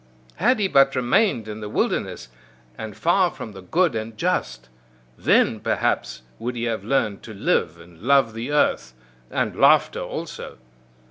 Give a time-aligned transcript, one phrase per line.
[0.37, 2.29] Had he but remained in the wilderness,
[2.75, 4.67] and far from the good and just!
[5.15, 8.95] Then, perhaps, would he have learned to live, and love the earth
[9.29, 10.57] and laughter also!